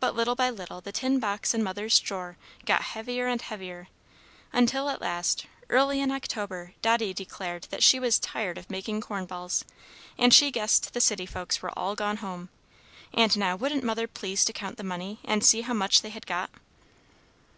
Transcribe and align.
But 0.00 0.14
little 0.14 0.34
by 0.34 0.50
little 0.50 0.82
the 0.82 0.92
tin 0.92 1.18
box 1.18 1.54
in 1.54 1.62
Mother's 1.62 1.98
drawer 1.98 2.36
got 2.66 2.82
heavier 2.82 3.26
and 3.26 3.40
heavier, 3.40 3.88
until 4.52 4.90
at 4.90 5.00
last, 5.00 5.46
early 5.70 5.98
in 6.02 6.10
October, 6.10 6.74
Dotty 6.82 7.14
declared 7.14 7.62
that 7.70 7.82
she 7.82 7.98
was 7.98 8.18
tired 8.18 8.58
of 8.58 8.68
making 8.68 9.00
corn 9.00 9.24
balls, 9.24 9.64
and 10.18 10.34
she 10.34 10.50
guessed 10.50 10.92
the 10.92 11.00
city 11.00 11.24
folks 11.24 11.62
were 11.62 11.70
all 11.74 11.94
gone 11.94 12.18
home; 12.18 12.50
and 13.14 13.34
now 13.38 13.56
wouldn't 13.56 13.82
Mother 13.82 14.06
please 14.06 14.44
to 14.44 14.52
count 14.52 14.76
the 14.76 14.84
money, 14.84 15.20
and 15.24 15.42
see 15.42 15.62
how 15.62 15.72
much 15.72 16.02
they 16.02 16.10
had 16.10 16.26
got? 16.26 16.50